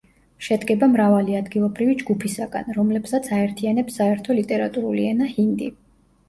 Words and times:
შედგება 0.45 0.87
მრავალი 0.93 1.35
ადგილობრივი 1.39 1.97
ჯგუფისაგან, 1.99 2.71
რომლებსაც 2.79 3.29
აერთიანებს 3.41 4.01
საერთო 4.03 4.39
ლიტერატურული 4.41 5.07
ენა 5.13 5.31
ჰინდი. 5.37 5.71